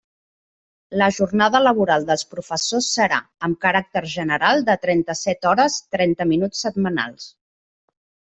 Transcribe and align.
La 1.01 1.09
jornada 1.17 1.59
laboral 1.65 2.07
dels 2.07 2.23
professors 2.31 2.87
serà, 2.95 3.19
amb 3.47 3.59
caràcter 3.67 4.03
general 4.15 4.65
de 4.69 4.77
trenta-set 4.87 5.47
hores 5.53 5.77
trenta 5.97 6.27
minuts 6.33 6.65
setmanals. 6.69 7.29